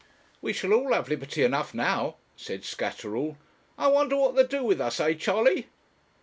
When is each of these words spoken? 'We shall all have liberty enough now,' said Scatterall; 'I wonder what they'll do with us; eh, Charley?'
'We 0.41 0.53
shall 0.53 0.73
all 0.73 0.93
have 0.93 1.09
liberty 1.09 1.43
enough 1.43 1.75
now,' 1.75 2.15
said 2.35 2.63
Scatterall; 2.65 3.37
'I 3.77 3.87
wonder 3.89 4.15
what 4.17 4.35
they'll 4.35 4.47
do 4.47 4.63
with 4.63 4.81
us; 4.81 4.99
eh, 4.99 5.13
Charley?' 5.13 5.67